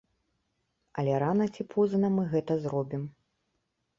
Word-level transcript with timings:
Але 1.01 1.13
рана 1.25 1.47
ці 1.55 1.67
позна 1.75 2.09
мы 2.15 2.23
гэта 2.33 2.53
зробім. 2.65 3.03